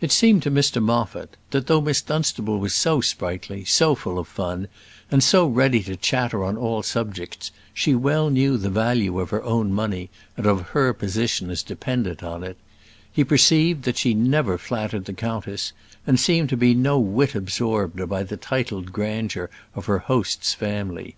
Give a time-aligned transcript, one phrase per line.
[0.00, 4.26] It seemed to Mr Moffat, that though Miss Dunstable was so sprightly, so full of
[4.26, 4.66] fun,
[5.10, 9.42] and so ready to chatter on all subjects, she well knew the value of her
[9.42, 12.56] own money, and of her position as dependent on it:
[13.12, 15.74] he perceived that she never flattered the countess,
[16.06, 21.14] and seemed to be no whit absorbed by the titled grandeur of her host's family.